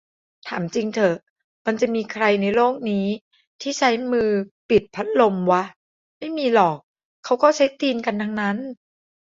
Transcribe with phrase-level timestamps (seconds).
[0.47, 1.15] ถามจริงเถอะ
[1.65, 3.05] มันจะมีใครในโลกนี้
[3.61, 4.29] ที่ใช้มือ
[4.69, 5.63] ปิดพัดลมวะ
[6.19, 6.77] ไม่มีหรอก
[7.23, 8.57] เค้าก็ใช้ตีนกันทั้งนั้น